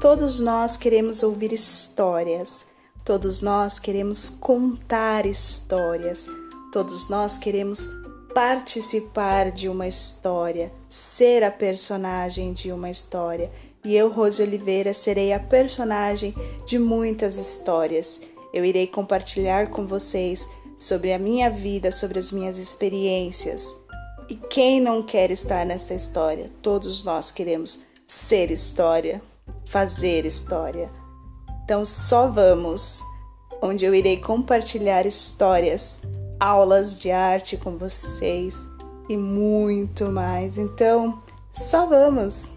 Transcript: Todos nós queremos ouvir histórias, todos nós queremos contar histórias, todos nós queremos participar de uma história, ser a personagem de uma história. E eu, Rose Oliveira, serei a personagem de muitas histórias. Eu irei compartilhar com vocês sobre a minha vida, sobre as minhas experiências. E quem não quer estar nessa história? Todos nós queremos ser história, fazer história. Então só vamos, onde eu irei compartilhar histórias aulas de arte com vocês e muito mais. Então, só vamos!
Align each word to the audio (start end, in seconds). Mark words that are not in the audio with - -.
Todos 0.00 0.40
nós 0.40 0.76
queremos 0.76 1.22
ouvir 1.22 1.52
histórias, 1.52 2.66
todos 3.02 3.40
nós 3.40 3.78
queremos 3.78 4.28
contar 4.28 5.24
histórias, 5.24 6.28
todos 6.70 7.08
nós 7.08 7.38
queremos 7.38 7.88
participar 8.34 9.50
de 9.50 9.70
uma 9.70 9.88
história, 9.88 10.70
ser 10.86 11.42
a 11.42 11.50
personagem 11.50 12.52
de 12.52 12.70
uma 12.70 12.90
história. 12.90 13.50
E 13.82 13.96
eu, 13.96 14.10
Rose 14.10 14.42
Oliveira, 14.42 14.92
serei 14.92 15.32
a 15.32 15.40
personagem 15.40 16.34
de 16.66 16.78
muitas 16.78 17.38
histórias. 17.38 18.20
Eu 18.52 18.66
irei 18.66 18.86
compartilhar 18.86 19.70
com 19.70 19.86
vocês 19.86 20.46
sobre 20.78 21.14
a 21.14 21.18
minha 21.18 21.48
vida, 21.48 21.90
sobre 21.90 22.18
as 22.18 22.30
minhas 22.30 22.58
experiências. 22.58 23.74
E 24.28 24.34
quem 24.34 24.78
não 24.78 25.02
quer 25.02 25.30
estar 25.30 25.64
nessa 25.64 25.94
história? 25.94 26.50
Todos 26.60 27.02
nós 27.02 27.30
queremos 27.30 27.82
ser 28.06 28.50
história, 28.50 29.22
fazer 29.64 30.24
história. 30.24 30.90
Então 31.64 31.84
só 31.84 32.28
vamos, 32.28 33.02
onde 33.60 33.84
eu 33.84 33.94
irei 33.94 34.18
compartilhar 34.18 35.06
histórias 35.06 36.02
aulas 36.38 37.00
de 37.00 37.10
arte 37.10 37.56
com 37.56 37.76
vocês 37.76 38.64
e 39.08 39.16
muito 39.16 40.06
mais. 40.06 40.58
Então, 40.58 41.22
só 41.52 41.86
vamos! 41.86 42.52